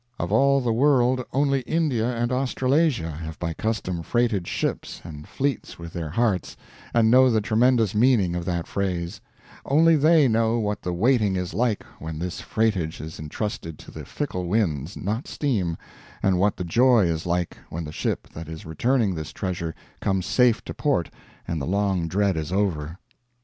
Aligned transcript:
Of 0.17 0.31
all 0.31 0.61
the 0.61 0.73
world 0.73 1.23
only 1.31 1.59
India 1.61 2.07
and 2.11 2.31
Australasia 2.31 3.11
have 3.11 3.37
by 3.37 3.53
custom 3.53 4.01
freighted 4.01 4.47
ships 4.47 4.99
and 5.03 5.27
fleets 5.27 5.77
with 5.77 5.93
their 5.93 6.09
hearts, 6.09 6.57
and 6.91 7.11
know 7.11 7.29
the 7.29 7.39
tremendous 7.39 7.93
meaning 7.93 8.35
of 8.35 8.43
that 8.45 8.65
phrase; 8.65 9.21
only 9.63 9.95
they 9.95 10.27
know 10.27 10.57
what 10.57 10.81
the 10.81 10.91
waiting 10.91 11.35
is 11.35 11.53
like 11.53 11.83
when 11.99 12.17
this 12.17 12.41
freightage 12.41 12.99
is 12.99 13.19
entrusted 13.19 13.77
to 13.77 13.91
the 13.91 14.03
fickle 14.03 14.47
winds, 14.47 14.97
not 14.97 15.27
steam, 15.27 15.77
and 16.23 16.39
what 16.39 16.57
the 16.57 16.63
joy 16.63 17.05
is 17.05 17.27
like 17.27 17.59
when 17.69 17.83
the 17.83 17.91
ship 17.91 18.27
that 18.29 18.49
is 18.49 18.65
returning 18.65 19.13
this 19.13 19.31
treasure 19.31 19.75
comes 19.99 20.25
safe 20.25 20.63
to 20.65 20.73
port 20.73 21.11
and 21.47 21.61
the 21.61 21.67
long 21.67 22.07
dread 22.07 22.35
is 22.35 22.51
over. 22.51 22.97